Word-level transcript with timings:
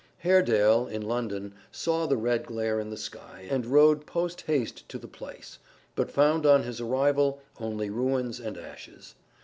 Haredale, 0.23 0.87
in 0.87 1.03
London, 1.03 1.53
saw 1.71 2.07
the 2.07 2.17
red 2.17 2.47
glare 2.47 2.79
in 2.79 2.89
the 2.89 2.97
sky 2.97 3.45
and 3.51 3.67
rode 3.67 4.07
post 4.07 4.41
haste 4.47 4.89
to 4.89 4.97
the 4.97 5.07
place, 5.07 5.59
but 5.93 6.09
found 6.09 6.43
on 6.43 6.63
his 6.63 6.81
arrival 6.81 7.39
only 7.59 7.91
ruins 7.91 8.39
and 8.39 8.57
ashes. 8.57 9.13